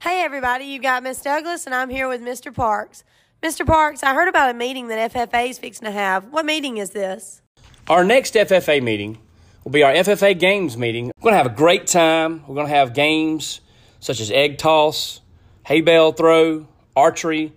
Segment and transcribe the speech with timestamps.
[0.00, 2.54] Hey, everybody, you got Miss Douglas, and I'm here with Mr.
[2.54, 3.02] Parks.
[3.42, 3.66] Mr.
[3.66, 6.30] Parks, I heard about a meeting that FFA is fixing to have.
[6.30, 7.42] What meeting is this?
[7.88, 9.18] Our next FFA meeting
[9.64, 11.06] will be our FFA Games meeting.
[11.06, 12.46] We're going to have a great time.
[12.46, 13.60] We're going to have games
[13.98, 15.20] such as egg toss,
[15.66, 17.52] hay bale throw, archery,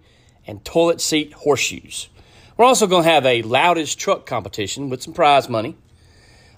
[0.47, 2.09] and toilet seat horseshoes.
[2.57, 5.77] We're also going to have a loudest truck competition with some prize money.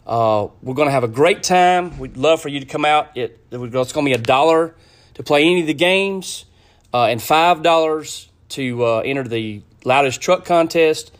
[0.07, 2.00] Uh, we're going to have a great time.
[2.00, 3.18] We'd love for you to come out.
[3.18, 4.75] It, it's going to be a dollar
[5.16, 6.46] to play any of the games
[6.93, 11.11] uh, and $5 to uh, enter the loudest truck contest.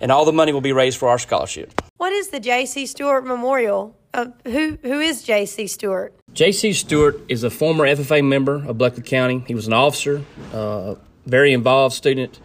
[0.00, 1.80] And all the money will be raised for our scholarship.
[1.98, 2.86] What is the J.C.
[2.86, 3.96] Stewart Memorial?
[4.12, 5.68] Uh, who, who is J.C.
[5.68, 6.12] Stewart?
[6.32, 6.72] J.C.
[6.72, 9.44] Stewart is a former FFA member of Bleckley County.
[9.46, 10.22] He was an officer,
[10.52, 12.40] uh, very involved student,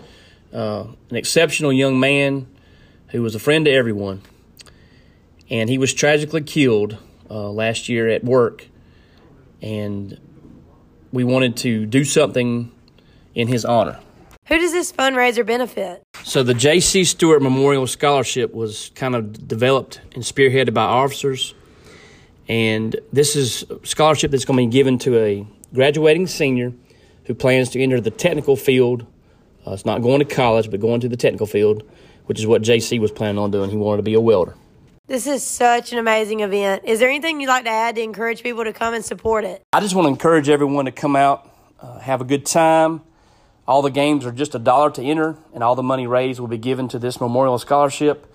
[0.54, 2.48] uh, an exceptional young man
[3.08, 4.22] who was a friend to everyone.
[5.50, 6.98] And he was tragically killed
[7.30, 8.68] uh, last year at work.
[9.62, 10.20] And
[11.18, 12.72] we wanted to do something
[13.34, 14.00] in his honor.
[14.50, 16.04] Who does this fundraiser benefit?
[16.22, 17.06] So the J.C.
[17.06, 21.56] Stewart Memorial Scholarship was kind of developed and spearheaded by officers.
[22.48, 26.72] And this is a scholarship that's going to be given to a graduating senior
[27.26, 29.08] who plans to enter the technical field.
[29.66, 31.82] Uh, it's not going to college, but going to the technical field,
[32.28, 33.72] which is what JC was planning on doing.
[33.72, 34.54] He wanted to be a welder.
[35.08, 36.84] This is such an amazing event.
[36.84, 39.64] Is there anything you'd like to add to encourage people to come and support it?
[39.72, 43.02] I just want to encourage everyone to come out, uh, have a good time.
[43.66, 46.48] All the games are just a dollar to enter, and all the money raised will
[46.48, 48.30] be given to this memorial scholarship.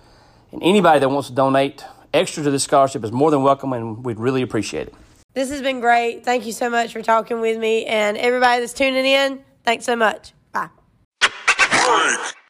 [0.50, 1.84] And anybody that wants to donate
[2.14, 4.94] extra to this scholarship is more than welcome, and we'd really appreciate it.
[5.34, 6.24] This has been great.
[6.24, 7.84] Thank you so much for talking with me.
[7.84, 10.32] And everybody that's tuning in, thanks so much.
[10.52, 10.70] Bye.